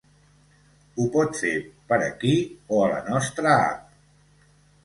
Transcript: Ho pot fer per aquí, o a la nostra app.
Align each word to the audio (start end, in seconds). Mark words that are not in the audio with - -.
Ho 1.01 1.05
pot 1.15 1.37
fer 1.41 1.51
per 1.93 1.99
aquí, 2.05 2.33
o 2.79 2.81
a 2.87 2.89
la 2.97 3.03
nostra 3.13 3.55
app. 3.59 3.95